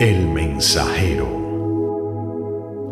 [0.00, 1.28] El mensajero.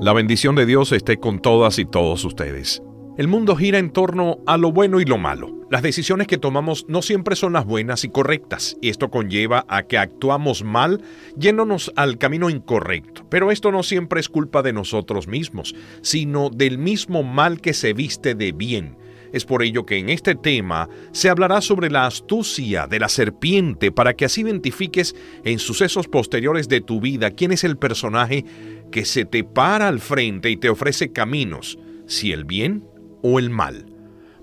[0.03, 2.83] La bendición de Dios esté con todas y todos ustedes.
[3.17, 5.57] El mundo gira en torno a lo bueno y lo malo.
[5.71, 9.85] Las decisiones que tomamos no siempre son las buenas y correctas, y esto conlleva a
[9.85, 11.03] que actuamos mal
[11.35, 13.27] yéndonos al camino incorrecto.
[13.31, 17.95] Pero esto no siempre es culpa de nosotros mismos, sino del mismo mal que se
[17.95, 18.99] viste de bien
[19.33, 23.93] es por ello que en este tema se hablará sobre la astucia de la serpiente
[23.93, 25.15] para que así identifiques
[25.45, 28.45] en sucesos posteriores de tu vida quién es el personaje
[28.91, 32.85] que se te para al frente y te ofrece caminos, si el bien
[33.23, 33.87] o el mal.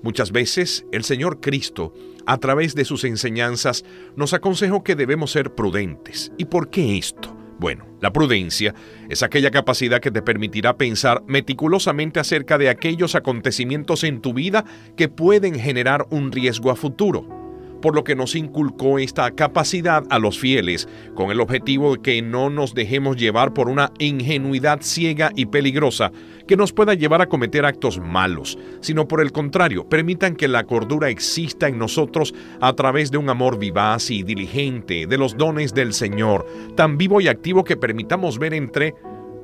[0.01, 1.93] Muchas veces el Señor Cristo,
[2.27, 3.83] a través de sus enseñanzas,
[4.15, 6.31] nos aconsejó que debemos ser prudentes.
[6.37, 7.35] ¿Y por qué esto?
[7.59, 8.73] Bueno, la prudencia
[9.09, 14.65] es aquella capacidad que te permitirá pensar meticulosamente acerca de aquellos acontecimientos en tu vida
[14.97, 17.44] que pueden generar un riesgo a futuro
[17.85, 22.19] por lo que nos inculcó esta capacidad a los fieles, con el objetivo de que
[22.23, 26.11] no nos dejemos llevar por una ingenuidad ciega y peligrosa
[26.47, 30.63] que nos pueda llevar a cometer actos malos, sino por el contrario, permitan que la
[30.63, 35.75] cordura exista en nosotros a través de un amor vivaz y diligente, de los dones
[35.75, 36.43] del Señor,
[36.75, 38.95] tan vivo y activo que permitamos ver entre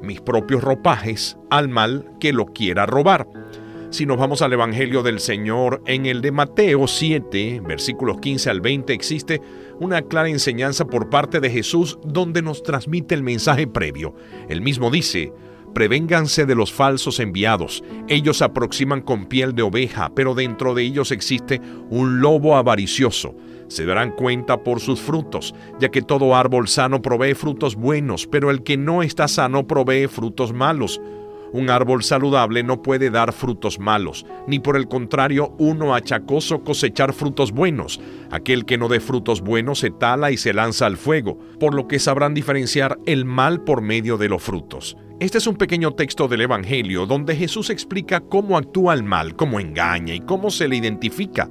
[0.02, 3.28] mis propios ropajes al mal que lo quiera robar.
[3.92, 8.62] Si nos vamos al Evangelio del Señor, en el de Mateo 7, versículos 15 al
[8.62, 9.42] 20, existe
[9.82, 14.16] una clara enseñanza por parte de Jesús donde nos transmite el mensaje previo.
[14.48, 15.34] El mismo dice,
[15.74, 17.84] Prevénganse de los falsos enviados.
[18.08, 23.36] Ellos aproximan con piel de oveja, pero dentro de ellos existe un lobo avaricioso.
[23.68, 28.52] Se darán cuenta por sus frutos, ya que todo árbol sano provee frutos buenos, pero
[28.52, 31.02] el que no está sano provee frutos malos.
[31.54, 37.14] Un árbol saludable no puede dar frutos malos, ni por el contrario uno achacoso cosechar
[37.14, 38.00] frutos buenos.
[38.32, 41.88] Aquel que no dé frutos buenos se tala y se lanza al fuego, por lo
[41.88, 44.96] que sabrán diferenciar el mal por medio de los frutos.
[45.20, 49.60] Este es un pequeño texto del Evangelio donde Jesús explica cómo actúa el mal, cómo
[49.60, 51.48] engaña y cómo se le identifica.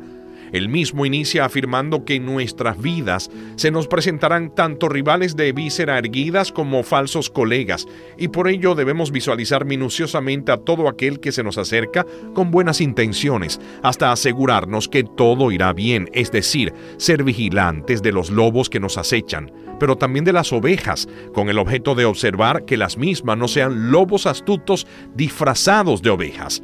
[0.52, 5.98] El mismo inicia afirmando que en nuestras vidas se nos presentarán tanto rivales de víscera
[5.98, 7.86] erguidas como falsos colegas,
[8.18, 12.80] y por ello debemos visualizar minuciosamente a todo aquel que se nos acerca con buenas
[12.80, 18.80] intenciones, hasta asegurarnos que todo irá bien, es decir, ser vigilantes de los lobos que
[18.80, 23.38] nos acechan, pero también de las ovejas, con el objeto de observar que las mismas
[23.38, 26.62] no sean lobos astutos disfrazados de ovejas.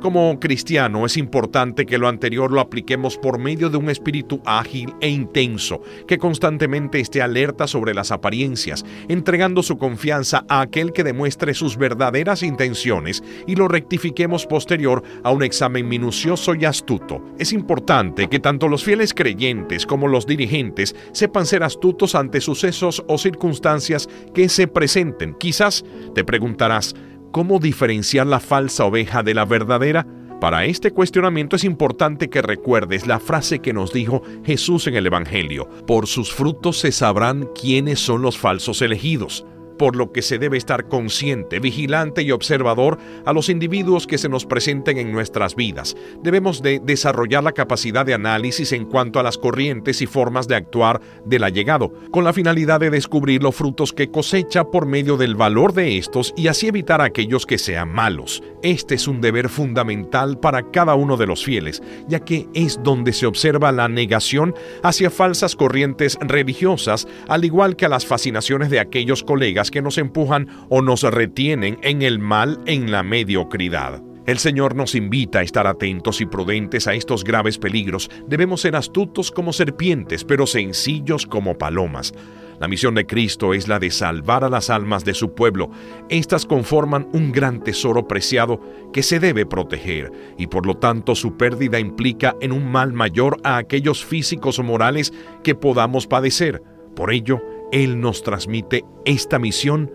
[0.00, 4.94] Como cristiano es importante que lo anterior lo apliquemos por medio de un espíritu ágil
[5.00, 11.02] e intenso, que constantemente esté alerta sobre las apariencias, entregando su confianza a aquel que
[11.02, 17.20] demuestre sus verdaderas intenciones y lo rectifiquemos posterior a un examen minucioso y astuto.
[17.36, 23.02] Es importante que tanto los fieles creyentes como los dirigentes sepan ser astutos ante sucesos
[23.08, 25.34] o circunstancias que se presenten.
[25.34, 25.84] Quizás
[26.14, 26.94] te preguntarás,
[27.32, 30.06] ¿Cómo diferenciar la falsa oveja de la verdadera?
[30.40, 35.06] Para este cuestionamiento es importante que recuerdes la frase que nos dijo Jesús en el
[35.06, 35.68] Evangelio.
[35.86, 39.44] Por sus frutos se sabrán quiénes son los falsos elegidos
[39.78, 44.28] por lo que se debe estar consciente, vigilante y observador a los individuos que se
[44.28, 45.96] nos presenten en nuestras vidas.
[46.22, 50.56] Debemos de desarrollar la capacidad de análisis en cuanto a las corrientes y formas de
[50.56, 55.36] actuar del allegado, con la finalidad de descubrir los frutos que cosecha por medio del
[55.36, 58.42] valor de estos y así evitar aquellos que sean malos.
[58.62, 63.12] Este es un deber fundamental para cada uno de los fieles, ya que es donde
[63.12, 68.80] se observa la negación hacia falsas corrientes religiosas, al igual que a las fascinaciones de
[68.80, 74.02] aquellos colegas que nos empujan o nos retienen en el mal, en la mediocridad.
[74.28, 78.10] El Señor nos invita a estar atentos y prudentes a estos graves peligros.
[78.26, 82.12] Debemos ser astutos como serpientes, pero sencillos como palomas.
[82.60, 85.70] La misión de Cristo es la de salvar a las almas de su pueblo.
[86.10, 88.60] Estas conforman un gran tesoro preciado
[88.92, 93.38] que se debe proteger y por lo tanto su pérdida implica en un mal mayor
[93.44, 95.12] a aquellos físicos o morales
[95.44, 96.62] que podamos padecer.
[96.96, 97.40] Por ello,
[97.72, 99.92] él nos transmite esta misión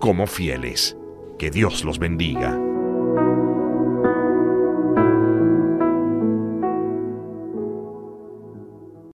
[0.00, 0.96] como fieles.
[1.38, 2.60] Que Dios los bendiga.